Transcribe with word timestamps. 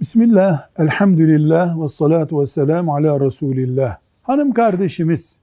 Bismillah, 0.00 0.68
elhamdülillah 0.78 1.82
ve 1.82 1.88
salatu 1.88 2.40
ve 2.40 2.46
selamu 2.46 2.94
ala 2.94 3.20
Resulillah. 3.20 3.96
Hanım 4.22 4.52
kardeşimiz 4.52 5.38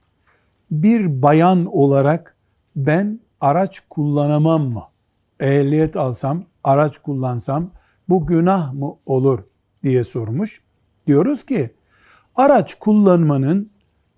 bir 0.70 1.22
bayan 1.22 1.66
olarak 1.66 2.36
ben 2.76 3.20
araç 3.40 3.82
kullanamam 3.90 4.62
mı? 4.62 4.82
Ehliyet 5.40 5.96
alsam, 5.96 6.44
araç 6.64 6.98
kullansam 6.98 7.70
bu 8.08 8.26
günah 8.26 8.72
mı 8.72 8.94
olur 9.06 9.38
diye 9.82 10.04
sormuş. 10.04 10.62
Diyoruz 11.06 11.46
ki 11.46 11.70
araç 12.36 12.74
kullanmanın 12.74 13.70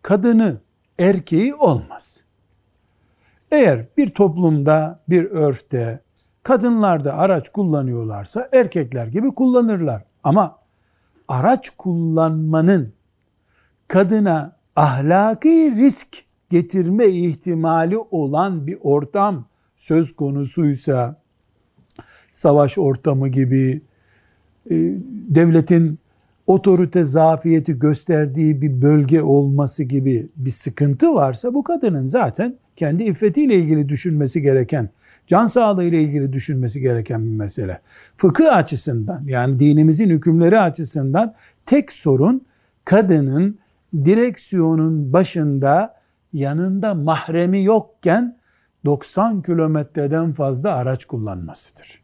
kadını 0.03 0.61
erkeği 0.99 1.55
olmaz. 1.55 2.21
Eğer 3.51 3.87
bir 3.97 4.11
toplumda, 4.11 5.01
bir 5.09 5.25
örfte 5.25 6.01
kadınlar 6.43 7.05
da 7.05 7.15
araç 7.15 7.49
kullanıyorlarsa 7.49 8.49
erkekler 8.53 9.07
gibi 9.07 9.35
kullanırlar. 9.35 10.03
Ama 10.29 10.59
araç 11.29 11.71
kullanmanın 11.71 12.93
kadına 13.89 14.57
ahlaki 14.77 15.75
risk 15.77 16.09
getirme 16.51 17.07
ihtimali 17.07 17.99
olan 17.99 18.67
bir 18.67 18.79
ortam 18.83 19.45
söz 19.77 20.17
konusuysa 20.17 21.17
savaş 22.33 22.79
ortamı 22.79 23.29
gibi 23.29 23.83
e, 24.71 24.75
devletin 25.29 25.99
otorite 26.47 27.05
zafiyeti 27.05 27.79
gösterdiği 27.79 28.63
bir 28.63 28.83
bölge 28.83 29.23
olması 29.23 29.85
gibi 29.85 30.29
bir 30.37 30.51
sıkıntı 30.51 31.15
varsa 31.15 31.55
bu 31.55 31.65
kadının 31.65 32.07
zaten 32.07 32.57
kendi 32.77 33.05
iffetiyle 33.05 33.55
ilgili 33.55 33.89
düşünmesi 33.89 34.43
gereken, 34.43 34.91
can 35.29 35.47
sağlığı 35.47 35.85
ile 35.85 36.03
ilgili 36.03 36.33
düşünmesi 36.33 36.81
gereken 36.81 37.27
bir 37.27 37.37
mesele. 37.37 37.81
Fıkıh 38.17 38.57
açısından 38.57 39.23
yani 39.27 39.61
dinimizin 39.61 40.11
hükümleri 40.11 40.61
açısından 40.61 41.35
tek 41.67 41.93
sorun 41.93 42.47
kadının 42.85 43.59
direksiyonun 43.95 45.13
başında 45.13 45.95
yanında 46.33 46.95
mahremi 46.95 47.65
yokken 47.65 48.39
90 48.85 49.43
kilometreden 49.43 50.33
fazla 50.33 50.75
araç 50.75 51.05
kullanmasıdır. 51.05 52.03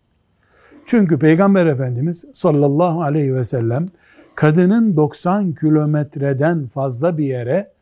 Çünkü 0.87 1.19
Peygamber 1.19 1.67
Efendimiz 1.67 2.25
sallallahu 2.35 3.03
aleyhi 3.03 3.35
ve 3.35 3.45
sellem 3.45 3.89
kadının 4.35 4.97
90 4.97 5.53
kilometreden 5.53 6.67
fazla 6.67 7.19
bir 7.19 7.25
yere 7.25 7.73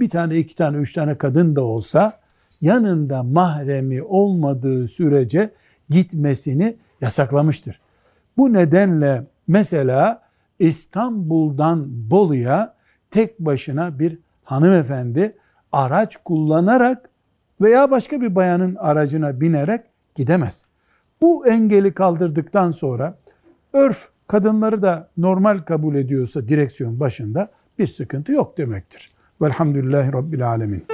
bir 0.00 0.10
tane, 0.10 0.38
iki 0.38 0.56
tane, 0.56 0.76
üç 0.76 0.92
tane 0.92 1.18
kadın 1.18 1.56
da 1.56 1.62
olsa 1.62 2.21
yanında 2.62 3.22
mahremi 3.22 4.02
olmadığı 4.02 4.86
sürece 4.86 5.50
gitmesini 5.90 6.76
yasaklamıştır. 7.00 7.80
Bu 8.36 8.52
nedenle 8.52 9.26
mesela 9.48 10.22
İstanbul'dan 10.58 12.10
Bolu'ya 12.10 12.74
tek 13.10 13.38
başına 13.38 13.98
bir 13.98 14.18
hanımefendi 14.44 15.36
araç 15.72 16.16
kullanarak 16.24 17.10
veya 17.60 17.90
başka 17.90 18.20
bir 18.20 18.34
bayanın 18.34 18.74
aracına 18.74 19.40
binerek 19.40 19.80
gidemez. 20.14 20.66
Bu 21.20 21.46
engeli 21.46 21.94
kaldırdıktan 21.94 22.70
sonra 22.70 23.18
örf 23.72 24.08
kadınları 24.26 24.82
da 24.82 25.08
normal 25.16 25.58
kabul 25.58 25.94
ediyorsa 25.94 26.48
direksiyon 26.48 27.00
başında 27.00 27.50
bir 27.78 27.86
sıkıntı 27.86 28.32
yok 28.32 28.58
demektir. 28.58 29.12
Velhamdülillahi 29.42 30.12
Rabbil 30.12 30.48
Alemin. 30.48 30.91